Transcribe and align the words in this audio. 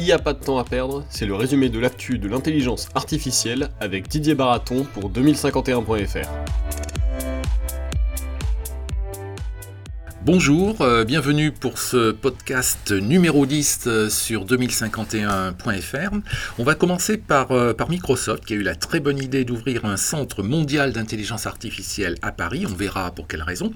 Il 0.00 0.04
n'y 0.04 0.12
a 0.12 0.18
pas 0.18 0.32
de 0.32 0.42
temps 0.42 0.56
à 0.56 0.64
perdre, 0.64 1.04
c'est 1.10 1.26
le 1.26 1.34
résumé 1.34 1.68
de 1.68 1.78
l'actu 1.78 2.18
de 2.18 2.26
l'intelligence 2.26 2.88
artificielle 2.94 3.68
avec 3.80 4.08
Didier 4.08 4.34
Baraton 4.34 4.86
pour 4.94 5.10
2051.fr. 5.10 6.26
Bonjour, 10.22 10.82
euh, 10.82 11.06
bienvenue 11.06 11.50
pour 11.50 11.78
ce 11.78 12.12
podcast 12.12 12.92
numéro 12.92 13.46
10 13.46 13.84
euh, 13.86 14.10
sur 14.10 14.44
2051.fr. 14.44 16.14
On 16.58 16.62
va 16.62 16.74
commencer 16.74 17.16
par, 17.16 17.52
euh, 17.52 17.72
par, 17.72 17.88
Microsoft 17.88 18.44
qui 18.44 18.52
a 18.52 18.56
eu 18.56 18.62
la 18.62 18.74
très 18.74 19.00
bonne 19.00 19.16
idée 19.16 19.46
d'ouvrir 19.46 19.86
un 19.86 19.96
centre 19.96 20.42
mondial 20.42 20.92
d'intelligence 20.92 21.46
artificielle 21.46 22.16
à 22.20 22.32
Paris. 22.32 22.66
On 22.70 22.74
verra 22.74 23.10
pour 23.12 23.28
quelle 23.28 23.42
raison. 23.42 23.72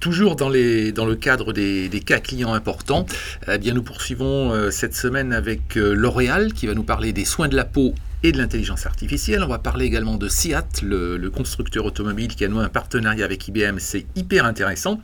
Toujours 0.00 0.34
dans, 0.34 0.48
le 0.48 1.14
cadre 1.14 1.52
des, 1.52 1.88
des 1.88 2.00
cas 2.00 2.18
clients 2.18 2.54
importants, 2.54 3.06
eh 3.48 3.58
bien 3.58 3.72
nous 3.72 3.84
poursuivons 3.84 4.72
cette 4.72 4.96
semaine 4.96 5.32
avec 5.32 5.76
L'Oréal 5.76 6.54
qui 6.54 6.66
va 6.66 6.74
nous 6.74 6.82
parler 6.82 7.12
des 7.12 7.24
soins 7.24 7.46
de 7.46 7.54
la 7.54 7.64
peau 7.64 7.94
et 8.24 8.32
de 8.32 8.38
l'intelligence 8.38 8.86
artificielle. 8.86 9.42
On 9.44 9.48
va 9.48 9.58
parler 9.58 9.84
également 9.84 10.16
de 10.16 10.28
SIAT, 10.28 10.66
le, 10.82 11.28
constructeur 11.28 11.84
automobile 11.84 12.34
qui 12.34 12.44
a 12.44 12.48
noué 12.48 12.64
un 12.64 12.70
partenariat 12.70 13.24
avec 13.24 13.46
IBM. 13.46 13.78
C'est 13.78 14.06
hyper 14.16 14.46
intéressant. 14.46 15.00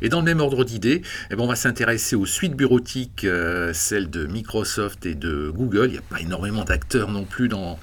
Et 0.00 0.08
dans 0.08 0.20
le 0.20 0.24
même 0.24 0.40
ordre 0.40 0.64
d'idées, 0.64 1.02
eh 1.30 1.36
ben, 1.36 1.42
on 1.42 1.48
va 1.48 1.56
s'intéresser 1.56 2.14
aux 2.14 2.24
suites 2.24 2.54
bureautiques, 2.54 3.24
euh, 3.24 3.72
celles 3.72 4.10
de 4.10 4.26
Microsoft 4.26 5.04
et 5.06 5.16
de 5.16 5.50
Google. 5.50 5.86
Il 5.88 5.92
n'y 5.92 5.98
a 5.98 6.02
pas 6.02 6.20
énormément 6.20 6.64
d'acteurs 6.64 7.10
non 7.10 7.24
plus 7.24 7.48
dans, 7.48 7.80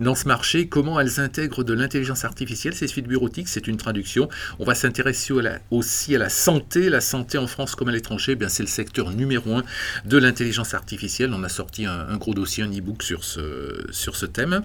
dans 0.00 0.14
ce 0.14 0.28
marché, 0.28 0.68
comment 0.68 1.00
elles 1.00 1.20
intègrent 1.20 1.64
de 1.64 1.72
l'intelligence 1.72 2.24
artificielle, 2.24 2.74
ces 2.74 2.86
suites 2.86 3.06
bureautiques, 3.06 3.48
c'est 3.48 3.66
une 3.66 3.76
traduction. 3.76 4.28
On 4.58 4.64
va 4.64 4.74
s'intéresser 4.74 5.34
aussi 5.70 6.14
à 6.14 6.18
la 6.18 6.28
santé, 6.28 6.88
la 6.88 7.00
santé 7.00 7.38
en 7.38 7.46
France 7.46 7.74
comme 7.74 7.88
à 7.88 7.92
l'étranger, 7.92 8.36
eh 8.40 8.48
c'est 8.48 8.62
le 8.62 8.68
secteur 8.68 9.10
numéro 9.10 9.56
un 9.56 9.64
de 10.04 10.18
l'intelligence 10.18 10.74
artificielle. 10.74 11.32
On 11.34 11.42
a 11.42 11.48
sorti 11.48 11.86
un, 11.86 12.16
gros 12.16 12.34
dossier, 12.34 12.62
un 12.62 12.70
e-book 12.70 13.02
sur 13.02 13.24
ce, 13.24 13.86
sur 13.90 14.16
ce 14.16 14.26
thème. 14.26 14.62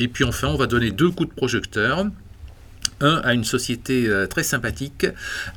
Et 0.00 0.08
puis 0.08 0.24
enfin, 0.24 0.48
on 0.48 0.56
va 0.56 0.66
donner 0.66 0.90
deux 0.90 1.10
coups 1.10 1.30
de 1.30 1.34
projecteur 1.34 2.06
un 3.00 3.16
à 3.24 3.34
une 3.34 3.44
société 3.44 4.06
euh, 4.08 4.26
très 4.26 4.42
sympathique, 4.42 5.06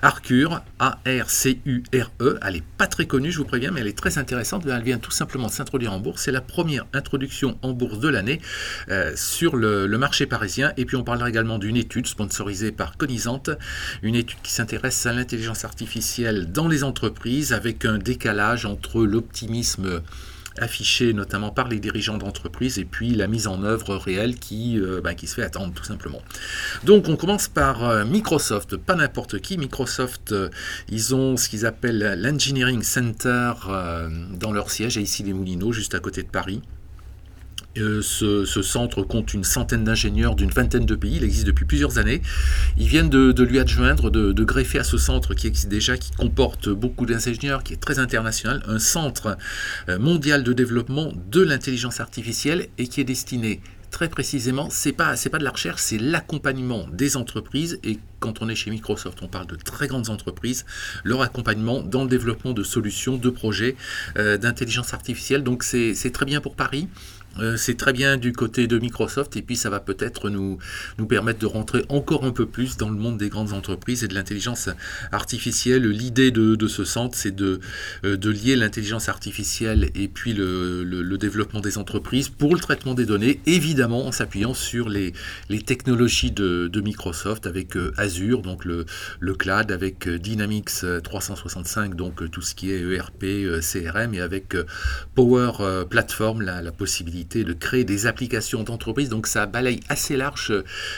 Arcure, 0.02 0.62
A-R-C-U-R-E. 0.80 2.40
Elle 2.42 2.54
n'est 2.54 2.64
pas 2.78 2.88
très 2.88 3.06
connue, 3.06 3.32
je 3.32 3.38
vous 3.38 3.46
préviens, 3.46 3.72
mais 3.72 3.82
elle 3.82 3.88
est 3.88 3.98
très 3.98 4.18
intéressante. 4.18 4.66
Elle 4.66 4.84
vient 4.84 4.98
tout 4.98 5.12
simplement 5.12 5.48
de 5.48 5.52
s'introduire 5.52 5.94
en 5.94 6.00
bourse. 6.00 6.24
C'est 6.24 6.32
la 6.32 6.42
première 6.42 6.86
introduction 6.94 7.58
en 7.62 7.74
bourse 7.74 8.00
de 8.00 8.10
l'année 8.10 8.42
euh, 8.90 9.14
sur 9.16 9.56
le, 9.56 9.88
marché 10.00 10.26
parisien. 10.26 10.72
Et 10.78 10.86
puis 10.86 10.96
on 10.96 11.04
parlera 11.04 11.30
également 11.30 11.60
d'une 11.60 11.76
étude 11.76 12.08
sponsorisée 12.08 12.72
par 12.72 12.96
Conisante, 12.96 13.50
une 14.02 14.16
étude 14.16 14.40
qui 14.42 14.54
s'intéresse 14.54 15.06
à 15.06 15.12
l'intelligence 15.12 15.66
artificielle 15.66 16.52
dans 16.52 16.70
les 16.70 16.84
entreprises 16.86 17.52
avec 17.52 17.84
un 17.84 17.98
décalage 17.98 18.66
entre 18.66 19.04
l'optimisme 19.04 20.02
affiché 20.60 21.14
notamment 21.14 21.52
par 21.52 21.68
les 21.68 21.80
dirigeants 21.80 22.18
d'entreprise 22.18 22.80
et 22.80 22.86
puis 22.86 23.12
la 23.16 23.28
mise 23.28 23.48
en 23.48 23.64
œuvre 23.64 23.96
réelle 23.96 24.36
qui, 24.36 24.80
euh, 24.80 25.02
bah, 25.02 25.14
qui 25.14 25.28
se 25.28 25.36
fait 25.36 25.44
attendre 25.44 25.74
tout 25.74 25.84
simplement. 25.84 26.22
Donc 26.84 27.08
on 27.08 27.16
commence 27.16 27.48
par 27.48 27.84
euh, 27.84 28.06
Microsoft, 28.06 28.78
pas 28.78 28.96
n'importe 28.96 29.40
qui. 29.40 29.58
Microsoft, 29.58 30.32
euh, 30.32 30.50
ils 30.90 31.16
ont 31.16 31.38
ce 31.38 31.50
qu'ils 31.50 31.66
appellent 31.66 32.16
l'Engineering 32.18 32.84
Center 32.84 33.54
dans 34.34 34.52
leur 34.52 34.72
siège 34.72 34.98
à 34.98 35.02
ici 35.02 35.24
les 35.24 35.34
Moulineaux, 35.34 35.72
juste 35.72 35.96
à 35.96 36.00
côté 36.00 36.24
de 36.24 36.28
Paris. 36.28 36.62
Euh, 37.78 38.02
ce, 38.02 38.62
centre 38.64 39.04
compte 39.04 39.34
une 39.34 39.44
centaine 39.44 39.84
d'ingénieurs 39.84 40.36
d'une 40.36 40.50
vingtaine 40.50 40.86
de 40.86 40.96
pays. 40.96 41.18
Il 41.18 41.24
existe 41.24 41.46
depuis 41.46 41.66
plusieurs 41.66 42.00
années. 42.00 42.22
Ils 42.78 42.88
viennent 42.88 43.10
de, 43.10 43.44
lui 43.44 43.60
adjoindre, 43.60 44.10
de, 44.10 44.44
greffer 44.44 44.80
à 44.80 44.84
ce 44.84 44.98
centre 44.98 45.36
qui 45.36 45.48
existe 45.48 45.70
déjà, 45.70 45.96
qui 45.98 46.12
comporte 46.12 46.70
beaucoup 46.70 47.06
d'ingénieurs, 47.06 47.64
qui 47.64 47.74
est 47.74 47.78
très 47.78 48.00
international, 48.00 48.64
un 48.68 48.80
centre 48.80 49.38
euh, 49.88 50.00
mondial 50.00 50.44
de 50.44 50.52
développement 50.54 51.14
de 51.32 51.42
l'intelligence 51.42 52.00
artificielle 52.00 52.68
et 52.80 52.88
qui 52.88 53.02
est 53.02 53.06
destiné 53.06 53.62
très 53.92 54.10
précisément, 54.10 54.70
c'est 54.70 54.92
pas 54.92 55.16
pas 55.32 55.38
de 55.40 55.44
la 55.44 55.50
recherche, 55.50 55.82
c'est 55.82 55.98
l'accompagnement 55.98 56.86
des 56.92 57.18
entreprises 57.18 57.80
et 57.84 57.98
quand 58.20 58.42
on 58.42 58.50
est 58.50 58.56
chez 58.56 58.70
Microsoft, 58.70 59.20
on 59.22 59.28
parle 59.28 59.48
de 59.48 59.56
très 59.56 59.88
grandes 59.88 60.10
entreprises, 60.10 60.66
leur 61.04 61.22
accompagnement 61.22 61.82
dans 61.82 62.04
le 62.04 62.10
développement 62.10 62.54
de 62.54 62.64
solutions, 62.64 63.18
de 63.18 63.30
projets 63.30 63.76
euh, 64.18 64.38
d'intelligence 64.38 64.94
artificielle. 64.94 65.44
Donc 65.44 65.64
c'est 65.64 66.12
très 66.14 66.26
bien 66.26 66.42
pour 66.42 66.56
Paris. 66.56 66.88
Euh, 67.38 67.58
c'est 67.58 67.76
très 67.76 67.94
bien 67.94 68.18
du 68.18 68.34
côté 68.34 68.68
de 68.68 68.78
Microsoft 68.80 69.38
et 69.38 69.42
puis 69.42 69.56
ça 69.56 69.70
va 69.70 69.80
peut-être 69.80 70.30
nous, 70.30 70.58
permettre 71.08 71.40
de 71.40 71.46
rentrer 71.46 71.86
encore 71.90 72.26
un 72.26 72.32
peu 72.32 72.46
plus 72.46 72.78
dans 72.78 72.90
le 72.90 72.98
monde 72.98 73.18
des 73.18 73.30
grandes 73.30 73.54
entreprises 73.54 74.04
et 74.04 74.08
de 74.08 74.14
l'intelligence 74.14 74.70
artificielle. 75.12 75.88
L'idée 75.88 76.32
de, 76.32 76.68
ce 76.68 76.84
centre, 76.84 77.16
c'est 77.16 77.36
de, 77.36 77.60
euh, 78.04 78.18
de 78.18 78.30
lier 78.30 78.56
l'intelligence 78.56 79.10
artificielle 79.10 79.90
et 79.96 80.08
puis 80.08 80.34
le, 80.34 81.18
développement 81.20 81.60
des 81.60 81.78
entreprises 81.78 82.30
pour 82.30 82.54
le 82.54 82.62
traitement 82.62 82.94
des 82.94 83.06
données, 83.06 83.42
évidemment 83.46 84.06
en 84.08 84.14
s'appuyant 84.14 84.54
sur 84.54 84.88
les, 84.88 85.14
technologies 85.66 86.32
de, 86.32 86.82
Microsoft 86.82 87.46
avec 87.46 87.76
euh, 87.76 87.92
Azure, 87.98 88.42
donc 88.42 88.64
le, 88.64 88.86
le 89.20 89.34
cloud, 89.34 89.72
avec 89.72 90.08
Dynamics 90.08 90.86
365, 91.04 91.96
donc 91.96 92.32
tout 92.32 92.42
ce 92.42 92.56
qui 92.56 92.72
est 92.72 92.82
ERP, 92.82 93.26
CRM, 93.62 94.14
et 94.14 94.22
avec 94.22 94.56
Power 95.14 95.52
Platform, 95.90 96.42
la, 96.42 96.62
la 96.62 96.72
possibilité 96.72 97.19
de 97.26 97.54
créer 97.54 97.84
des 97.84 98.08
applications 98.08 98.64
d'entreprise. 98.64 99.10
Donc 99.10 99.28
ça 99.28 99.46
balaye 99.46 99.80
assez 99.90 100.18
large 100.18 100.54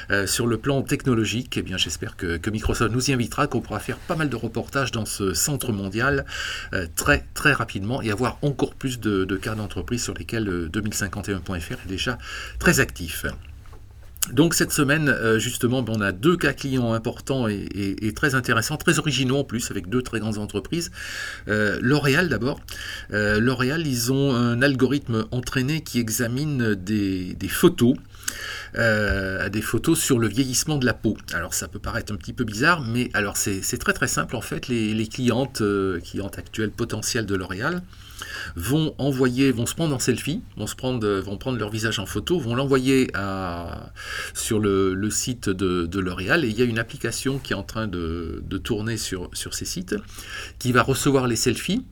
euh, 0.10 0.28
sur 0.28 0.48
le 0.48 0.58
plan 0.58 0.82
technologique. 0.82 1.58
Et 1.58 1.62
eh 1.62 1.64
bien 1.64 1.78
j'espère 1.78 2.16
que, 2.16 2.40
Microsoft 2.50 2.94
nous 2.94 3.10
y 3.10 3.14
invitera, 3.14 3.48
qu'on 3.48 3.62
pourra 3.62 3.80
faire 3.80 3.98
pas 3.98 4.16
mal 4.16 4.30
de 4.30 4.36
reportages 4.36 4.92
dans 4.92 5.06
ce 5.06 5.34
centre 5.34 5.72
mondial 5.72 6.26
euh, 6.74 6.86
très 6.96 7.26
très 7.34 7.54
rapidement 7.54 8.02
et 8.02 8.12
avoir 8.12 8.38
encore 8.42 8.76
plus 8.76 9.00
de, 9.00 9.26
cas 9.38 9.56
d'entreprise 9.56 10.04
sur 10.04 10.14
lesquels 10.14 10.70
2051.fr 10.72 11.52
euh, 11.52 11.76
est 11.86 11.88
déjà 11.88 12.18
très 12.60 12.80
actif. 12.80 13.26
Donc 14.30 14.54
cette 14.54 14.72
semaine, 14.72 15.10
euh, 15.10 15.40
justement, 15.40 15.82
ben, 15.82 15.94
on 15.98 16.02
a 16.02 16.12
deux 16.12 16.38
cas 16.38 16.54
clients 16.54 16.94
importants 16.94 17.48
et, 17.48 18.14
très 18.16 18.36
intéressants, 18.36 18.78
très 18.78 19.00
originaux 19.00 19.40
en 19.40 19.44
plus, 19.44 19.72
avec 19.72 19.90
deux 19.90 20.02
très 20.02 20.20
grandes 20.20 20.38
entreprises. 20.38 20.92
Euh, 21.48 21.80
L'Oréal 21.82 22.30
d'abord. 22.30 22.60
Euh, 23.14 23.40
L'Oréal, 23.40 23.86
ils 23.86 24.12
ont 24.12 24.34
un 24.34 24.62
algorithme 24.62 25.26
entraîné 25.32 25.82
qui 25.82 26.00
examine 26.00 26.76
des, 26.76 27.36
photos. 27.50 27.96
des 28.76 29.62
photos 29.62 30.00
sur 30.00 30.20
le 30.20 30.28
vieillissement 30.28 30.78
de 30.78 30.86
la 30.86 30.94
peau. 30.94 31.18
Alors 31.34 31.54
ça 31.54 31.68
peut 31.68 31.80
paraître 31.80 32.14
un 32.14 32.16
petit 32.16 32.34
peu 32.34 32.44
bizarre, 32.44 32.82
mais 32.82 33.10
alors 33.14 33.38
c'est 33.38 33.78
très 33.80 33.94
très 33.94 34.08
simple 34.08 34.36
en 34.36 34.42
fait. 34.42 34.68
Les, 34.68 34.94
les 34.94 35.08
clientes, 35.08 35.64
clientes 36.04 36.38
actuelles 36.38 36.72
potentielles 36.72 37.26
de 37.26 37.36
L'Oréal, 37.36 37.82
vont 38.56 38.96
envoyer, 38.98 39.52
vont 39.52 39.66
se 39.66 39.76
prendre 39.76 39.96
en 39.96 40.00
selfie, 40.00 40.42
vont, 40.58 40.68
se 40.68 40.76
prendre, 40.76 41.08
vont 41.20 41.38
prendre 41.38 41.58
leur 41.58 41.70
visage 41.70 42.00
en 42.00 42.06
photo, 42.06 42.40
vont 42.40 42.56
l'envoyer 42.56 43.12
sur 44.34 44.60
le, 44.60 45.10
site 45.10 45.50
de, 45.50 46.00
L'Oréal. 46.00 46.46
Et 46.46 46.50
il 46.50 46.58
y 46.58 46.62
a 46.62 46.66
une 46.66 46.80
application 46.80 47.40
qui 47.40 47.54
est 47.54 47.56
en 47.56 47.64
train 47.64 47.88
de, 47.88 48.44
tourner 48.64 48.98
sur, 48.98 49.30
ces 49.34 49.66
sites 49.66 49.96
qui 50.60 50.72
va 50.72 50.84
recevoir 50.84 51.28
les 51.28 51.36
selfies, 51.36 51.86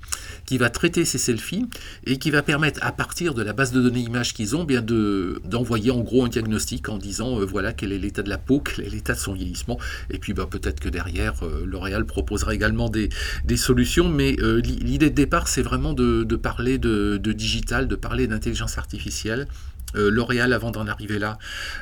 qui 0.46 0.58
va 0.58 0.70
traiter 0.70 1.06
ces 1.06 1.18
selfies 1.18 1.66
et 2.06 2.18
qui 2.18 2.32
va 2.32 2.42
permettre 2.42 2.80
à 2.84 2.92
partir 2.92 3.34
de 3.34 3.42
la 3.42 3.54
base 3.54 3.72
de 3.72 3.82
données 3.82 4.00
images 4.00 4.34
qu'ils 4.34 4.56
ont 4.56 4.64
bien 4.64 4.82
de, 4.82 5.42
d'envoyer 5.46 5.92
en 5.92 6.02
gros 6.02 6.26
un 6.26 6.30
diagnostic 6.30 6.90
en 6.90 6.98
disant 6.98 7.40
euh, 7.40 7.46
voilà 7.46 7.74
quel 7.74 7.92
est 7.92 7.98
l'état 7.98 8.24
de 8.24 8.30
la 8.30 8.38
peau, 8.38 8.60
quel 8.60 8.86
est 8.86 8.90
l'état 8.90 9.14
de 9.14 9.20
son 9.20 9.34
vieillissement. 9.34 9.78
Et 10.10 10.20
puis 10.20 10.34
bah, 10.34 10.48
peut-être 10.50 10.80
que 10.80 10.90
derrière 10.90 11.44
euh, 11.44 11.64
L'Oréal 11.66 12.06
proposera 12.06 12.54
également 12.54 12.90
des, 12.90 13.10
solutions. 13.58 14.10
Mais 14.10 14.36
euh, 14.40 14.62
l'idée 14.62 15.10
de 15.10 15.16
départ 15.16 15.48
c'est 15.48 15.62
vraiment 15.62 15.94
de, 15.94 16.19
de 16.24 16.36
parler 16.36 16.78
de, 16.78 17.18
digital, 17.18 17.88
de 17.88 17.96
parler 17.96 18.28
d'intelligence 18.28 18.78
artificielle. 18.78 19.48
Euh, 19.96 20.12
L'Oréal, 20.12 20.54
avant 20.54 20.72
d'en 20.72 20.88
arriver 20.88 21.20
là, 21.20 21.38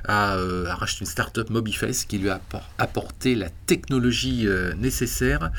a, 0.06 0.36
euh, 0.36 0.66
racheté 0.68 1.02
une 1.02 1.08
start-up 1.08 1.50
Mobiface 1.50 2.06
qui 2.06 2.18
lui 2.18 2.30
a 2.30 2.40
apporté 2.78 3.36
la 3.36 3.50
technologie 3.66 4.48
euh, 4.48 4.74
nécessaire. 4.76 5.52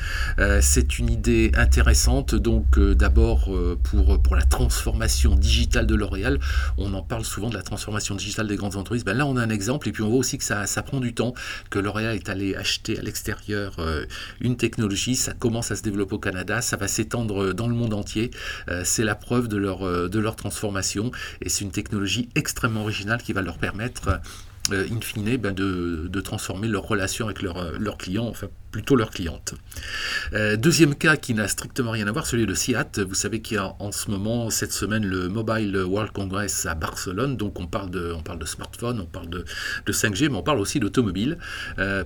c'est 0.61 0.99
une 0.99 1.09
idée 1.09 1.51
intéressante. 1.55 2.35
Donc, 2.35 2.79
d'abord, 2.79 3.49
pour, 3.83 4.21
pour 4.21 4.35
la 4.35 4.43
transformation 4.43 5.35
digitale 5.35 5.85
de 5.85 5.95
L'Oréal, 5.95 6.39
on 6.77 6.93
en 6.93 7.01
parle 7.01 7.25
souvent 7.25 7.49
de 7.49 7.55
la 7.55 7.61
transformation 7.61 8.15
digitale 8.15 8.47
des 8.47 8.55
grandes 8.55 8.75
entreprises. 8.75 9.03
Ben 9.03 9.15
là, 9.15 9.25
on 9.25 9.37
a 9.37 9.43
un 9.43 9.49
exemple. 9.49 9.87
Et 9.89 9.91
puis, 9.91 10.03
on 10.03 10.09
voit 10.09 10.19
aussi 10.19 10.37
que 10.37 10.43
ça, 10.43 10.65
ça 10.65 10.81
prend 10.81 10.99
du 10.99 11.13
temps, 11.13 11.33
que 11.69 11.79
L'Oréal 11.79 12.15
est 12.15 12.29
allé 12.29 12.55
acheter 12.55 12.97
à 12.97 13.01
l'extérieur 13.01 13.75
une 14.41 14.57
technologie. 14.57 15.15
Ça 15.15 15.33
commence 15.33 15.71
à 15.71 15.75
se 15.75 15.83
développer 15.83 16.15
au 16.15 16.19
Canada. 16.19 16.61
Ça 16.61 16.77
va 16.77 16.87
s'étendre 16.87 17.53
dans 17.53 17.67
le 17.67 17.75
monde 17.75 17.93
entier 17.93 18.31
c'est 18.83 19.03
la 19.03 19.15
preuve 19.15 19.47
de 19.47 19.59
de 19.59 20.19
leur 20.19 20.35
transformation 20.35 21.11
et 21.41 21.49
c'est 21.49 21.65
une 21.65 21.71
technologie 21.71 22.29
extrêmement 22.39 22.81
originale 22.81 23.21
qui 23.21 23.33
va 23.33 23.41
leur 23.41 23.57
permettre 23.57 24.19
euh, 24.71 24.87
in 24.91 25.01
fine, 25.01 25.37
ben 25.37 25.53
de, 25.53 26.21
transformer 26.21 26.67
leur 26.67 26.83
relation 26.83 27.25
avec 27.25 27.41
leurs 27.41 27.57
euh, 27.57 27.91
clients, 27.97 28.27
enfin 28.27 28.47
plutôt 28.71 28.95
leurs 28.95 29.09
clientes. 29.09 29.55
deuxième 30.57 30.93
cas 30.93 31.15
qui 31.15 31.33
n'a 31.33 31.47
strictement 31.47 31.89
rien 31.89 32.05
à 32.05 32.11
voir, 32.11 32.27
celui 32.27 32.45
de 32.45 32.53
SIAT. 32.53 32.99
Vous 33.07 33.15
savez 33.15 33.41
qu'il 33.41 33.55
y 33.55 33.57
a 33.57 33.75
en 33.79 33.91
ce 33.91 34.11
moment, 34.11 34.51
cette 34.51 34.73
semaine, 34.73 35.03
le 35.03 35.27
Mobile 35.27 35.75
World 35.75 36.11
Congress 36.11 36.67
à 36.67 36.75
Barcelone. 36.75 37.35
Donc 37.35 37.59
on 37.59 37.65
parle 37.65 37.89
de, 37.89 38.13
on 38.15 38.21
parle 38.21 38.37
de 38.37 38.45
smartphone, 38.45 38.99
on 38.99 39.05
parle 39.05 39.29
de, 39.29 39.43
5G, 39.87 40.29
mais 40.29 40.37
on 40.37 40.43
parle 40.43 40.59
aussi 40.59 40.79
d'automobile, 40.79 41.39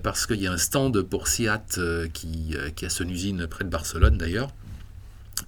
parce 0.03 0.25
qu'il 0.25 0.41
y 0.41 0.47
a 0.47 0.53
un 0.53 0.57
stand 0.57 1.01
pour 1.01 1.27
SIAT 1.27 1.65
qui, 2.13 2.55
qui 2.77 2.85
a 2.85 2.89
son 2.89 3.09
usine 3.09 3.45
près 3.47 3.65
de 3.65 3.69
Barcelone 3.69 4.17
d'ailleurs 4.17 4.49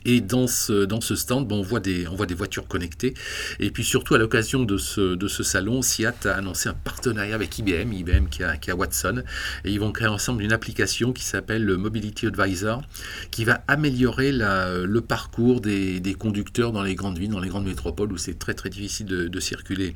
Et 0.05 0.21
dans 0.21 0.47
ce, 0.47 0.85
dans 0.85 1.01
ce 1.01 1.15
stand, 1.15 1.47
bon, 1.47 1.59
on, 1.59 1.61
voit 1.61 1.79
des, 1.79 2.07
on 2.07 2.15
voit 2.15 2.25
des 2.25 2.35
voitures 2.35 2.67
connectées. 2.67 3.13
Et 3.59 3.71
puis 3.71 3.83
surtout, 3.83 4.13
à 4.13 4.17
l'occasion 4.17 4.63
de 4.63 4.77
ce, 4.77 5.15
de 5.15 5.27
ce 5.27 5.43
salon, 5.43 5.81
Seat 5.81 6.25
a 6.25 6.35
annoncé 6.35 6.69
un 6.69 6.73
partenariat 6.73 7.35
avec 7.35 7.57
IBM, 7.57 7.91
IBM 7.91 8.27
qui 8.29 8.43
a, 8.43 8.57
qui 8.57 8.71
a 8.71 8.75
Watson. 8.75 9.23
Et 9.63 9.71
ils 9.71 9.79
vont 9.79 9.91
créer 9.91 10.07
ensemble 10.07 10.43
une 10.43 10.53
application 10.53 11.11
qui 11.11 11.23
s'appelle 11.23 11.63
le 11.63 11.77
Mobility 11.77 12.27
Advisor, 12.27 12.83
qui 13.31 13.45
va 13.45 13.63
améliorer 13.67 14.31
le 14.31 14.99
parcours 15.01 15.61
des, 15.61 15.99
des, 15.99 16.13
conducteurs 16.13 16.71
dans 16.71 16.83
les 16.83 16.95
grandes 16.95 17.17
villes, 17.17 17.31
dans 17.31 17.39
les 17.39 17.49
grandes 17.49 17.65
métropoles 17.65 18.11
où 18.11 18.17
c'est 18.17 18.37
très 18.37 18.53
très 18.53 18.69
difficile 18.69 19.05
de, 19.07 19.27
de 19.27 19.39
circuler 19.39 19.95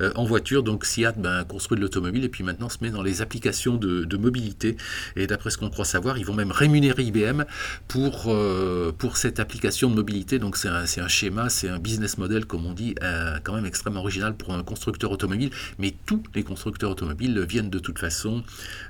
euh, 0.00 0.12
en 0.14 0.24
voiture. 0.24 0.62
Donc 0.62 0.84
Seat 0.84 1.14
ben, 1.18 1.44
construit 1.44 1.76
de 1.76 1.82
l'automobile 1.82 2.24
et 2.24 2.28
puis 2.28 2.44
maintenant 2.44 2.68
se 2.68 2.78
met 2.82 2.90
dans 2.90 3.02
les 3.02 3.22
applications 3.22 3.76
de, 3.76 4.04
de 4.04 4.16
mobilité. 4.16 4.76
Et 5.16 5.26
d'après 5.26 5.50
ce 5.50 5.58
qu'on 5.58 5.70
croit 5.70 5.84
savoir, 5.84 6.18
ils 6.18 6.26
vont 6.26 6.34
même 6.34 6.52
rémunérer 6.52 7.02
IBM 7.04 7.44
pour, 7.88 8.26
euh, 8.28 8.92
pour 8.92 9.16
cette 9.16 9.40
application 9.40 9.45
application 9.46 9.88
de 9.88 9.94
mobilité. 9.94 10.40
Donc 10.40 10.56
c'est 10.56 10.68
un, 10.68 10.84
un, 10.84 11.08
schéma, 11.08 11.48
c'est 11.50 11.68
un 11.68 11.78
business 11.78 12.18
model, 12.18 12.46
comme 12.46 12.66
on 12.66 12.72
dit, 12.72 12.96
euh, 13.02 13.38
quand 13.44 13.54
même 13.54 13.64
extrêmement 13.64 14.00
original 14.00 14.36
pour 14.36 14.52
un 14.52 14.62
constructeur 14.64 15.12
automobile. 15.12 15.50
Mais 15.78 15.94
tous 16.04 16.22
les 16.34 16.42
constructeurs 16.42 16.90
automobiles 16.90 17.38
viennent 17.48 17.70
de 17.70 17.78
toute 17.78 17.98
façon 18.00 18.42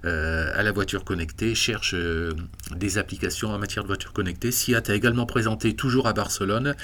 euh, 0.07 0.51
à 0.55 0.63
la 0.63 0.73
voiture 0.73 1.05
connectée, 1.05 1.55
cherchent 1.55 1.95
euh, 1.95 2.33
des 2.75 2.97
applications 2.97 3.51
en 3.51 3.59
matière 3.59 3.85
de 3.85 3.89
voiture 3.89 4.15
connectée. 4.15 4.51
Seat 4.51 4.89
a 4.89 4.95
également 4.95 5.27
présenté, 5.27 5.75
toujours 5.77 6.07
à 6.07 6.15
Barcelone, 6.15 6.75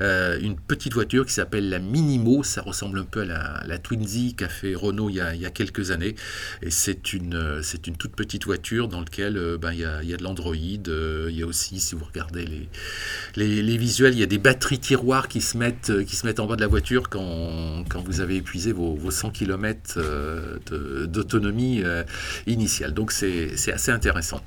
une 0.00 0.56
petite 0.56 0.92
voiture 0.92 1.24
qui 1.24 1.32
s'appelle 1.32 1.70
la 1.70 1.78
Minimo. 1.78 2.42
Ça 2.42 2.60
ressemble 2.60 2.98
un 2.98 3.04
peu 3.04 3.22
à 3.22 3.24
la, 3.24 3.62
la 3.66 3.78
qu'a 3.78 4.48
fait 4.48 4.74
Renault 4.74 5.08
il 5.08 5.16
y, 5.16 5.20
a, 5.20 5.50
quelques 5.50 5.90
années. 5.90 6.14
Et 6.62 6.70
c'est 6.70 7.12
une, 7.12 7.62
une 7.86 7.96
toute 7.96 8.16
petite 8.16 8.44
voiture 8.44 8.88
dans 8.88 9.00
laquelle 9.00 9.56
ben, 9.60 9.72
il, 9.72 9.80
y 9.80 9.84
a, 9.84 10.02
il 10.02 10.08
y 10.10 10.14
a 10.14 10.16
de 10.16 10.22
l'Android. 10.22 10.54
il 10.56 11.36
y 11.36 11.42
a 11.42 11.46
aussi, 11.46 11.80
si 11.80 11.94
vous 11.94 12.04
regardez 12.04 12.44
les, 12.44 12.68
les, 13.36 13.76
visuels, 13.76 14.14
il 14.14 14.20
y 14.20 14.22
a 14.22 14.26
des 14.26 14.38
batteries 14.38 14.78
tiroirs 14.78 15.28
qui 15.28 15.40
se 15.40 15.56
mettent, 15.56 15.90
euh, 15.90 16.04
qui 16.04 16.16
se 16.16 16.26
mettent 16.26 16.40
en 16.40 16.46
bas 16.46 16.56
de 16.56 16.60
la 16.60 16.66
voiture 16.66 17.08
quand, 17.08 17.84
quand 17.88 18.00
vous 18.00 18.20
avez 18.20 18.36
épuisé 18.36 18.72
vos, 18.72 18.94
vos 18.94 19.10
100 19.10 19.30
km 19.30 19.94
euh, 19.96 21.06
d'autonomie 21.06 21.82
euh, 21.82 22.02
initiale. 22.46 22.94
Donc 22.94 23.12
c'est 23.12 23.72
assez 23.72 23.90
intéressant. 23.90 24.40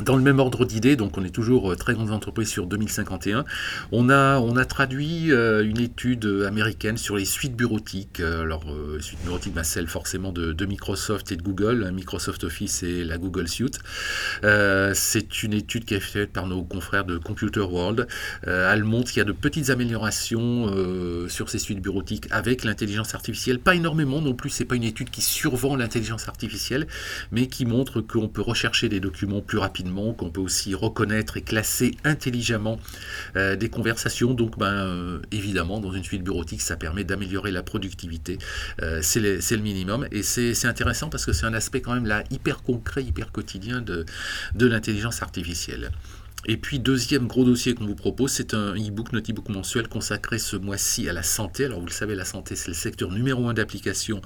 Dans 0.00 0.16
le 0.16 0.22
même 0.22 0.38
ordre 0.38 0.64
d'idées, 0.64 0.96
donc 0.96 1.18
on 1.18 1.24
est 1.24 1.34
toujours 1.34 1.72
euh, 1.72 1.76
très 1.76 1.92
grandes 1.92 2.12
entreprises 2.12 2.48
sur 2.48 2.66
2051, 2.66 3.44
on 3.92 4.08
a, 4.08 4.38
on 4.38 4.56
a 4.56 4.64
traduit 4.64 5.30
euh, 5.30 5.62
une 5.62 5.78
étude 5.78 6.24
américaine 6.46 6.96
sur 6.96 7.16
les 7.16 7.26
suites 7.26 7.54
bureautiques. 7.54 8.20
Euh, 8.20 8.42
alors, 8.42 8.64
suite 9.00 9.22
bureautique, 9.22 9.52
bah, 9.52 9.64
celle 9.64 9.88
forcément 9.88 10.32
de, 10.32 10.64
Microsoft 10.64 11.30
et 11.30 11.36
de 11.36 11.42
Google, 11.42 11.84
hein, 11.86 11.92
Microsoft 11.92 12.44
Office 12.44 12.82
et 12.82 13.04
la 13.04 13.18
Google 13.18 13.48
Suite. 13.48 13.80
c'est 14.94 15.42
une 15.42 15.52
étude 15.52 15.84
qui 15.84 15.94
est 15.94 16.00
faite 16.00 16.32
par 16.32 16.46
nos 16.46 16.62
confrères 16.62 17.04
de 17.04 17.18
Computer 17.18 17.60
World. 17.60 18.06
elle 18.46 18.84
montre 18.84 19.10
qu'il 19.10 19.18
y 19.18 19.20
a 19.20 19.24
de 19.24 19.32
petites 19.32 19.70
améliorations 19.70 20.72
sur 21.28 21.50
ces 21.50 21.58
suites 21.58 21.82
bureautiques 21.82 22.28
avec 22.30 22.64
l'intelligence 22.64 23.14
artificielle. 23.14 23.58
Pas 23.58 23.74
énormément 23.74 24.20
non 24.22 24.34
plus, 24.34 24.50
c'est 24.50 24.64
pas 24.64 24.76
une 24.76 24.84
étude 24.84 25.10
qui 25.10 25.20
survend 25.20 25.76
l'intelligence 25.76 26.28
artificielle, 26.28 26.86
mais 27.32 27.48
qui 27.48 27.66
montre 27.66 28.00
qu'on 28.00 28.28
peut 28.28 28.42
rechercher 28.42 28.88
des 28.88 29.00
documents 29.00 29.40
plus 29.40 29.58
rapidement 29.58 29.91
qu'on 29.92 30.30
peut 30.30 30.40
aussi 30.40 30.74
reconnaître 30.74 31.36
et 31.36 31.42
classer 31.42 31.96
intelligemment 32.04 32.78
euh, 33.36 33.56
des 33.56 33.68
conversations. 33.68 34.34
Donc, 34.34 34.58
ben, 34.58 34.66
euh, 34.66 35.18
évidemment, 35.30 35.80
dans 35.80 35.92
une 35.92 36.04
suite 36.04 36.22
bureautique, 36.22 36.62
ça 36.62 36.76
permet 36.76 37.04
d'améliorer 37.04 37.50
la 37.50 37.62
productivité. 37.62 38.38
Euh, 38.82 39.00
c'est 39.02 39.20
le, 39.20 39.62
minimum. 39.62 40.06
Et 40.10 40.22
c'est 40.22 40.66
intéressant 40.66 41.08
parce 41.08 41.26
que 41.26 41.32
c'est 41.32 41.46
un 41.46 41.54
aspect 41.54 41.80
quand 41.80 41.94
même 41.94 42.06
là 42.06 42.24
hyper 42.30 42.62
concret, 42.62 43.04
hyper 43.04 43.30
quotidien 43.30 43.80
de, 43.80 44.04
de 44.54 44.66
l'intelligence 44.66 45.22
artificielle. 45.22 45.90
Et 46.46 46.56
puis, 46.56 46.80
deuxième 46.80 47.28
gros 47.28 47.44
dossier 47.44 47.74
qu'on 47.74 47.86
vous 47.86 47.94
propose, 47.94 48.32
c'est 48.32 48.52
un 48.52 48.74
e-book, 48.74 49.12
notre 49.12 49.30
e-book 49.30 49.48
mensuel 49.48 49.86
consacré 49.86 50.40
ce 50.40 50.56
mois-ci 50.56 51.08
à 51.08 51.12
la 51.12 51.22
santé. 51.22 51.66
Alors, 51.66 51.78
vous 51.78 51.86
le 51.86 51.92
savez, 51.92 52.16
la 52.16 52.24
santé, 52.24 52.56
c'est 52.56 52.68
le 52.68 52.74
secteur 52.74 53.12
numéro 53.12 53.48
un 53.48 53.54
d'application 53.54 54.20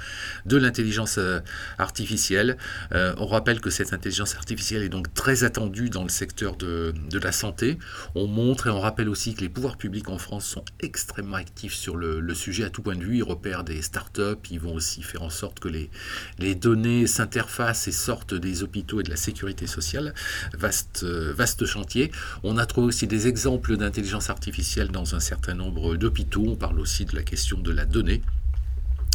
de 0.46 0.56
l'intelligence 0.56 1.18
euh, 1.18 1.40
artificielle. 1.76 2.56
Euh, 2.92 3.14
on 3.18 3.26
rappelle 3.26 3.60
que 3.60 3.68
cette 3.68 3.92
intelligence 3.92 4.34
artificielle 4.34 4.82
est 4.82 4.88
donc 4.88 5.12
très 5.12 5.44
attendue 5.44 5.90
dans 5.90 6.04
le 6.04 6.08
secteur 6.08 6.56
de, 6.56 6.94
la 7.12 7.32
santé. 7.32 7.78
On 8.14 8.26
montre 8.26 8.66
et 8.68 8.70
on 8.70 8.80
rappelle 8.80 9.10
aussi 9.10 9.34
que 9.34 9.42
les 9.42 9.48
pouvoirs 9.50 9.76
publics 9.76 10.08
en 10.08 10.18
France 10.18 10.46
sont 10.46 10.64
extrêmement 10.80 11.36
actifs 11.36 11.74
sur 11.74 11.96
le, 11.96 12.34
sujet 12.34 12.64
à 12.64 12.70
tout 12.70 12.80
point 12.80 12.96
de 12.96 13.04
vue. 13.04 13.18
Ils 13.18 13.22
repèrent 13.22 13.64
des 13.64 13.82
startups, 13.82 14.36
ils 14.50 14.60
vont 14.60 14.74
aussi 14.74 15.02
faire 15.02 15.22
en 15.22 15.30
sorte 15.30 15.60
que 15.60 15.68
les, 15.68 15.90
les 16.38 16.54
données 16.54 17.06
s'interfacent 17.06 17.88
et 17.88 17.92
sortent 17.92 18.34
des 18.34 18.62
hôpitaux 18.62 19.00
et 19.00 19.02
de 19.02 19.10
la 19.10 19.16
sécurité 19.16 19.66
sociale. 19.66 20.14
Vaste, 20.54 21.02
euh, 21.04 21.34
vaste 21.34 21.66
chantier. 21.66 22.05
On 22.42 22.58
a 22.58 22.66
trouvé 22.66 22.88
aussi 22.88 23.06
des 23.06 23.28
exemples 23.28 23.76
d'intelligence 23.76 24.30
artificielle 24.30 24.88
dans 24.90 25.14
un 25.14 25.20
certain 25.20 25.54
nombre 25.54 25.96
d'hôpitaux. 25.96 26.44
On 26.46 26.56
parle 26.56 26.80
aussi 26.80 27.04
de 27.04 27.14
la 27.14 27.22
question 27.22 27.58
de 27.58 27.72
la 27.72 27.84
donnée. 27.84 28.22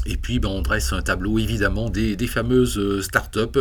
Et 0.06 0.18
puis 0.18 0.40
ben, 0.40 0.50
on 0.50 0.62
dresse 0.62 0.94
un 0.94 1.02
tableau 1.02 1.38
évidemment 1.38 1.90
des, 1.90 2.16
fameuses 2.28 2.78
euh, 2.78 3.02
startups 3.02 3.60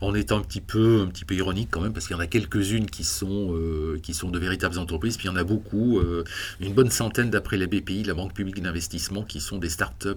en 0.00 0.14
étant 0.14 0.38
un 0.38 0.42
petit 0.42 0.60
peu 0.60 1.00
un 1.02 1.06
petit 1.06 1.24
peu 1.24 1.34
ironique 1.34 1.68
quand 1.70 1.80
même 1.80 1.92
parce 1.92 2.06
qu'il 2.06 2.14
y 2.14 2.18
en 2.18 2.22
a 2.22 2.26
quelques-unes 2.26 2.86
qui 2.86 3.04
sont 3.04 3.54
euh, 3.54 3.98
qui 4.02 4.14
sont 4.14 4.30
de 4.30 4.38
véritables 4.38 4.78
entreprises. 4.78 5.16
Puis 5.16 5.26
il 5.26 5.30
y 5.30 5.34
en 5.34 5.36
a 5.36 5.44
beaucoup 5.44 5.98
euh, 5.98 6.24
une 6.60 6.72
bonne 6.72 6.90
centaine 6.90 7.30
d'après 7.30 7.56
la 7.56 7.66
BPI 7.66 8.04
la 8.04 8.14
Banque 8.14 8.32
publique 8.32 8.62
d'investissement 8.62 9.22
qui 9.22 9.40
sont 9.40 9.58
des 9.58 9.68
startups 9.68 10.12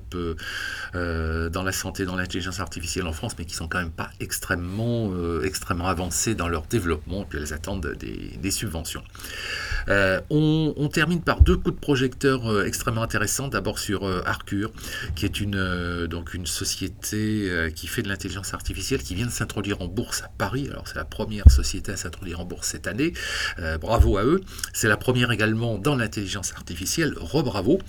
dans 0.94 1.63
la 1.63 1.72
santé 1.72 2.06
dans 2.06 2.16
l'intelligence 2.16 2.60
artificielle 2.60 3.07
en 3.07 3.13
France 3.13 3.33
mais 3.38 3.45
qui 3.45 3.56
sont 3.56 3.68
quand 3.68 3.80
même 3.80 3.92
pas 3.92 4.10
extrêmement 4.19 5.12
extrêmement 5.44 5.88
avancées 5.88 6.36
dans 6.36 6.48
leur 6.48 6.63
développement. 6.68 7.25
Puis 7.25 7.39
elles 7.39 7.54
attendent 7.54 7.95
des, 8.00 8.51
subventions. 8.51 9.04
On, 9.88 10.89
termine 10.94 11.22
par 11.22 11.42
deux 11.42 11.57
coups 11.57 11.75
de 11.75 11.80
projecteur 11.80 12.66
extrêmement 12.66 13.01
intéressants. 13.01 13.48
D'abord 13.48 13.80
sur 13.80 14.06
Arcure 14.25 14.72
qui 15.16 15.25
est 15.25 15.39
une 15.39 15.64
euh, 15.65 16.07
donc 16.07 16.33
une 16.33 16.45
société 16.45 17.50
euh, 17.50 17.69
qui 17.69 17.88
fait 17.88 18.01
de 18.01 18.07
l'intelligence 18.07 18.53
artificielle 18.53 19.01
qui 19.01 19.15
vient 19.15 19.25
de 19.25 19.31
s'introduire 19.31 19.81
en 19.81 19.88
bourse 19.88 20.21
à 20.21 20.29
Paris. 20.38 20.67
Alors 20.69 20.88
c'est 20.88 20.95
la 20.95 21.06
première 21.06 21.50
société 21.50 21.91
à 21.91 21.97
s'introduire 21.97 22.39
en 22.39 22.45
bourse 22.45 22.67
cette 22.67 22.88
année. 22.88 23.13
Euh, 23.59 23.77
bravo 23.77 24.17
à 24.17 24.23
eux. 24.23 24.41
C'est 24.73 24.88
la 24.88 24.97
première 24.97 25.31
également 25.31 25.77
dans 25.77 25.95
l'intelligence 25.95 26.53
artificielle. 26.53 27.13
Rebravo. 27.17 27.79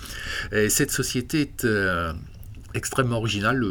Et 0.51 0.69
cette 0.69 0.91
société 0.91 1.41
est 1.41 1.67
extrêmement 2.73 3.17
originale 3.17 3.63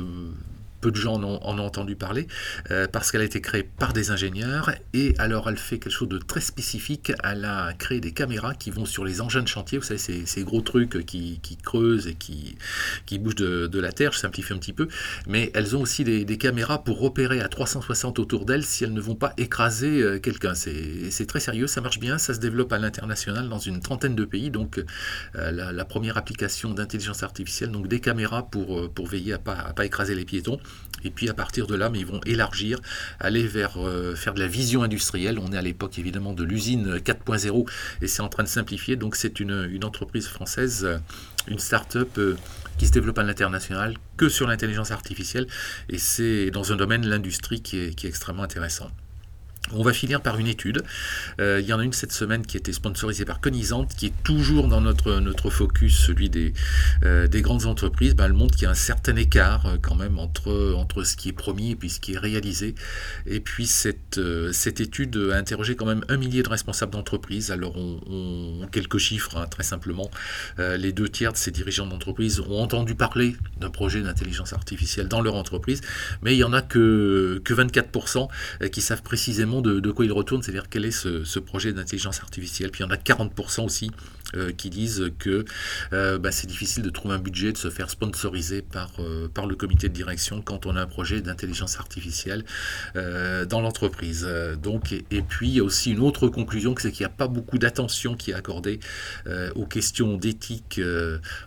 peu 0.86 0.92
de 0.92 0.96
gens 0.96 1.14
en 1.14 1.58
ont, 1.58 1.66
entendu 1.66 1.96
parler, 1.96 2.28
euh, 2.70 2.86
parce 2.86 3.10
qu'elle 3.10 3.22
a 3.22 3.24
été 3.24 3.40
créée 3.40 3.64
par 3.64 3.92
des 3.92 4.12
ingénieurs, 4.12 4.70
et 4.92 5.16
alors 5.18 5.48
elle 5.48 5.56
fait 5.56 5.80
quelque 5.80 5.92
chose 5.92 6.08
de 6.08 6.18
très 6.18 6.40
spécifique, 6.40 7.10
elle 7.24 7.44
a 7.44 7.72
créé 7.72 7.98
des 7.98 8.12
caméras 8.12 8.54
qui 8.54 8.70
vont 8.70 8.86
sur 8.86 9.04
les 9.04 9.20
engins 9.20 9.42
de 9.42 9.48
chantier, 9.48 9.78
vous 9.78 9.84
savez, 9.84 9.98
ces, 9.98 10.44
gros 10.44 10.60
trucs 10.60 11.04
qui, 11.04 11.40
creusent 11.64 12.06
et 12.06 12.14
qui, 12.14 12.56
qui 13.04 13.18
bougent 13.18 13.34
de, 13.34 13.80
la 13.80 13.90
terre, 13.90 14.12
je 14.12 14.18
simplifie 14.18 14.52
un 14.52 14.58
petit 14.58 14.72
peu, 14.72 14.86
mais 15.26 15.50
elles 15.54 15.74
ont 15.74 15.80
aussi 15.80 16.04
des, 16.04 16.38
caméras 16.38 16.84
pour 16.84 17.00
repérer 17.00 17.40
à 17.40 17.48
360 17.48 18.20
autour 18.20 18.44
d'elles 18.44 18.62
si 18.62 18.84
elles 18.84 18.92
ne 18.92 19.00
vont 19.00 19.16
pas 19.16 19.32
écraser 19.38 20.02
euh, 20.02 20.20
quelqu'un. 20.20 20.54
C'est 20.54 21.26
très 21.26 21.40
sérieux, 21.40 21.66
ça 21.66 21.80
marche 21.80 21.98
bien, 21.98 22.16
ça 22.18 22.32
se 22.32 22.38
développe 22.38 22.72
à 22.72 22.78
l'international 22.78 23.48
dans 23.48 23.58
une 23.58 23.80
trentaine 23.80 24.14
de 24.14 24.24
pays, 24.24 24.50
donc 24.50 24.78
euh, 25.34 25.50
la, 25.50 25.84
première 25.84 26.16
application 26.16 26.72
d'intelligence 26.74 27.24
artificielle, 27.24 27.72
donc 27.72 27.88
des 27.88 27.98
caméras 27.98 28.48
pour, 28.48 28.92
pour 28.92 29.08
veiller 29.08 29.32
à 29.32 29.38
ne 29.38 29.42
pas, 29.42 29.54
à 29.54 29.72
pas 29.72 29.84
écraser 29.84 30.14
les 30.14 30.24
piétons. 30.24 30.60
Et 31.04 31.10
puis 31.10 31.28
à 31.28 31.34
partir 31.34 31.66
de 31.66 31.74
là, 31.74 31.88
mais 31.88 32.00
ils 32.00 32.06
vont 32.06 32.20
élargir, 32.26 32.80
aller 33.20 33.46
vers 33.46 33.76
euh, 33.78 34.14
faire 34.16 34.34
de 34.34 34.40
la 34.40 34.48
vision 34.48 34.82
industrielle. 34.82 35.38
On 35.38 35.52
est 35.52 35.56
à 35.56 35.62
l'époque 35.62 35.98
évidemment 35.98 36.32
de 36.32 36.42
l'usine 36.42 36.96
4.0 36.96 37.68
et 38.02 38.06
c'est 38.08 38.22
en 38.22 38.28
train 38.28 38.42
de 38.42 38.48
simplifier. 38.48 38.96
Donc 38.96 39.14
c'est 39.14 39.38
une, 39.38 39.84
entreprise 39.84 40.26
française, 40.26 40.84
euh, 40.84 40.98
une 41.46 41.58
start-up 41.58 42.18
euh, 42.18 42.36
qui 42.78 42.86
se 42.86 42.92
développe 42.92 43.18
à 43.18 43.22
l'international 43.22 43.94
que 44.16 44.28
sur 44.28 44.48
l'intelligence 44.48 44.90
artificielle 44.90 45.46
et 45.88 45.98
c'est 45.98 46.50
dans 46.50 46.72
un 46.72 46.76
domaine, 46.76 47.06
l'industrie, 47.06 47.62
qui 47.62 47.78
est, 47.78 47.94
qui 47.94 48.06
est 48.06 48.08
extrêmement 48.08 48.42
intéressant. 48.42 48.90
On 49.72 49.82
va 49.82 49.92
finir 49.92 50.20
par 50.20 50.38
une 50.38 50.46
étude. 50.46 50.84
Euh, 51.40 51.60
il 51.60 51.66
y 51.66 51.72
en 51.72 51.80
a 51.80 51.84
une 51.84 51.92
cette 51.92 52.12
semaine 52.12 52.46
qui 52.46 52.56
été 52.56 52.72
sponsorisée 52.72 53.24
par 53.24 53.40
Conisante, 53.40 53.94
qui 53.96 54.06
est 54.06 54.22
toujours 54.22 54.68
dans 54.68 54.80
notre, 54.80 55.50
focus, 55.50 55.98
celui 55.98 56.30
des, 56.30 56.52
euh, 57.04 57.26
des 57.26 57.42
grandes 57.42 57.66
entreprises. 57.66 58.14
Ben, 58.14 58.26
elle 58.26 58.32
montre 58.32 58.54
qu'il 58.54 58.64
y 58.64 58.66
a 58.66 58.70
un 58.70 58.74
certain 58.74 59.16
écart 59.16 59.66
euh, 59.66 59.76
quand 59.80 59.96
même 59.96 60.20
entre, 60.20 61.02
ce 61.02 61.16
qui 61.16 61.30
est 61.30 61.32
promis 61.32 61.72
et 61.72 61.76
puis 61.76 61.90
ce 61.90 61.98
qui 61.98 62.14
est 62.14 62.18
réalisé. 62.18 62.76
Et 63.26 63.40
puis 63.40 63.66
cette, 63.66 64.20
cette 64.52 64.80
étude 64.80 65.16
a 65.32 65.36
interrogé 65.36 65.74
quand 65.74 65.86
même 65.86 66.04
un 66.08 66.16
millier 66.16 66.44
de 66.44 66.48
responsables 66.48 66.92
d'entreprise. 66.92 67.50
Alors 67.50 67.76
on, 67.76 68.66
quelques 68.70 68.98
chiffres, 68.98 69.36
hein, 69.36 69.46
très 69.46 69.62
simplement. 69.64 70.10
les 70.58 70.92
deux 70.92 71.08
tiers 71.08 71.32
de 71.32 71.36
ces 71.36 71.50
dirigeants 71.50 71.86
d'entreprise 71.86 72.40
ont 72.40 72.60
entendu 72.60 72.94
parler 72.94 73.36
d'un 73.60 73.70
projet 73.70 74.00
d'intelligence 74.02 74.52
artificielle 74.52 75.08
dans 75.08 75.20
leur 75.20 75.34
entreprise, 75.34 75.80
mais 76.22 76.34
il 76.34 76.36
n'y 76.38 76.44
en 76.44 76.52
a 76.52 76.62
que, 76.62 77.40
que 77.44 77.54
24% 77.54 78.28
qui 78.70 78.80
savent 78.80 79.02
précisément 79.02 79.55
de, 79.62 79.90
quoi 79.90 80.04
il 80.04 80.12
retourne, 80.12 80.42
c'est-à-dire 80.42 80.68
quel 80.68 80.84
est 80.84 80.90
ce, 80.90 81.38
projet 81.38 81.72
d'intelligence 81.72 82.20
artificielle. 82.20 82.70
Puis 82.70 82.82
il 82.82 82.86
y 82.86 82.88
en 82.88 82.92
a 82.92 82.96
40% 82.96 83.64
aussi 83.64 83.90
qui 84.56 84.70
disent 84.70 85.10
que 85.18 85.44
bah, 85.92 86.32
c'est 86.32 86.46
difficile 86.46 86.82
de 86.82 86.90
trouver 86.90 87.14
un 87.14 87.18
budget, 87.18 87.52
de 87.52 87.58
se 87.58 87.70
faire 87.70 87.90
sponsoriser 87.90 88.62
par, 88.62 88.92
par 89.34 89.46
le 89.46 89.54
comité 89.54 89.88
de 89.88 89.94
direction 89.94 90.42
quand 90.42 90.66
on 90.66 90.76
a 90.76 90.82
un 90.82 90.86
projet 90.86 91.20
d'intelligence 91.20 91.78
artificielle 91.78 92.44
dans 92.94 93.60
l'entreprise. 93.60 94.28
Donc, 94.62 94.92
et, 94.92 95.22
puis, 95.22 95.48
il 95.48 95.54
y 95.54 95.60
a 95.60 95.64
aussi 95.64 95.92
une 95.92 96.00
autre 96.00 96.28
conclusion, 96.28 96.74
c'est 96.78 96.90
qu'il 96.92 97.02
n'y 97.06 97.12
a 97.12 97.16
pas 97.16 97.28
beaucoup 97.28 97.58
d'attention 97.58 98.16
qui 98.16 98.30
est 98.30 98.34
accordée 98.34 98.80
aux 99.54 99.66
questions 99.66 100.16
d'éthique 100.16 100.80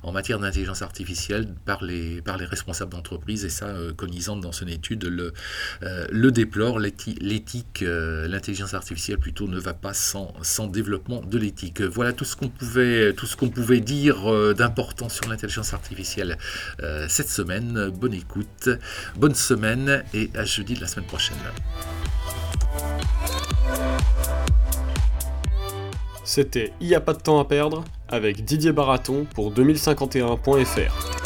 en 0.03 0.11
matière 0.11 0.39
d'intelligence 0.39 0.81
artificielle 0.81 1.47
par 1.65 1.83
les, 1.83 2.21
par 2.21 2.37
les 2.37 2.45
responsables 2.45 2.91
d'entreprise. 2.91 3.45
Et 3.45 3.49
ça, 3.49 3.73
Conisante, 3.97 4.41
dans 4.41 4.51
son 4.51 4.67
étude, 4.67 5.03
le, 5.05 5.33
le 5.81 6.31
déplore. 6.31 6.79
L'éthique, 6.79 7.83
l'intelligence 7.83 8.73
artificielle 8.73 9.17
plutôt, 9.17 9.47
ne 9.47 9.59
va 9.59 9.73
pas 9.73 9.93
sans, 9.93 10.33
sans 10.41 10.67
développement 10.67 11.21
de 11.21 11.37
l'éthique. 11.37 11.81
Voilà 11.81 12.13
tout 12.13 12.25
ce 12.25 12.35
qu'on 12.35 12.49
pouvait, 12.49 12.69
tout 13.15 13.25
ce 13.25 13.35
qu'on 13.35 13.49
pouvait 13.49 13.79
dire 13.79 14.31
euh, 14.31 14.53
d'important 14.53 15.09
sur 15.09 15.27
l'intelligence 15.27 15.73
artificielle 15.73 16.37
euh, 16.81 17.05
cette 17.09 17.29
semaine. 17.29 17.89
Bonne 17.89 18.13
écoute, 18.13 18.69
bonne 19.15 19.35
semaine 19.35 20.03
et 20.13 20.29
à 20.35 20.45
jeudi 20.45 20.73
de 20.73 20.81
la 20.81 20.87
semaine 20.87 21.05
prochaine. 21.05 21.37
C'était 26.23 26.73
Il 26.79 26.87
n'y 26.87 26.95
a 26.95 27.01
pas 27.01 27.13
de 27.13 27.21
temps 27.21 27.39
à 27.39 27.45
perdre 27.45 27.83
avec 28.07 28.45
Didier 28.45 28.71
Baraton 28.71 29.25
pour 29.33 29.51
2051.fr. 29.53 31.18